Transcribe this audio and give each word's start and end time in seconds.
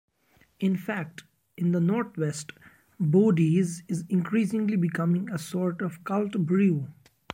In 0.59 0.77
fact, 0.77 1.25
in 1.57 1.73
the 1.73 1.79
North-West, 1.79 2.53
Boddies 2.99 3.83
is 3.87 4.03
increasingly 4.09 4.75
becoming 4.75 5.29
a 5.29 5.37
sort 5.37 5.83
of 5.83 6.03
cult 6.03 6.31
brew. 6.43 6.87